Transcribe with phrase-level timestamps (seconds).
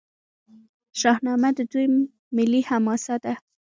[1.01, 1.85] شاهنامه د دوی
[2.35, 3.33] ملي حماسه ده.